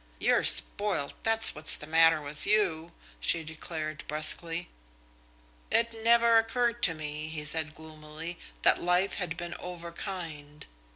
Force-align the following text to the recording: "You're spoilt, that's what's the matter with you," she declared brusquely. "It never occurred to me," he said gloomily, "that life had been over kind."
"You're 0.19 0.43
spoilt, 0.43 1.13
that's 1.21 1.53
what's 1.53 1.77
the 1.77 1.85
matter 1.85 2.23
with 2.23 2.47
you," 2.47 2.91
she 3.19 3.43
declared 3.43 4.03
brusquely. 4.07 4.67
"It 5.69 5.93
never 6.03 6.39
occurred 6.39 6.81
to 6.85 6.95
me," 6.95 7.27
he 7.27 7.45
said 7.45 7.75
gloomily, 7.75 8.39
"that 8.63 8.81
life 8.81 9.13
had 9.21 9.37
been 9.37 9.53
over 9.59 9.91
kind." 9.91 10.65